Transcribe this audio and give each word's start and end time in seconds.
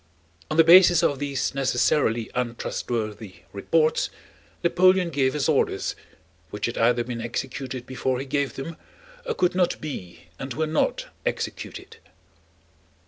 On 0.49 0.57
the 0.57 0.63
basis 0.63 1.03
of 1.03 1.19
these 1.19 1.53
necessarily 1.53 2.31
untrustworthy 2.33 3.41
reports 3.53 4.09
Napoleon 4.63 5.11
gave 5.11 5.33
his 5.35 5.47
orders, 5.47 5.95
which 6.49 6.65
had 6.65 6.75
either 6.75 7.03
been 7.03 7.21
executed 7.21 7.85
before 7.85 8.17
he 8.17 8.25
gave 8.25 8.55
them 8.55 8.77
or 9.27 9.35
could 9.35 9.53
not 9.53 9.79
be 9.79 10.21
and 10.39 10.55
were 10.55 10.65
not 10.65 11.05
executed. 11.23 11.97